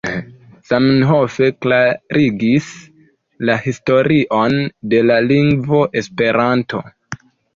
[0.67, 2.69] Zamenhof klarigis
[3.49, 4.57] la historion
[4.95, 6.83] de la lingvo Esperanto.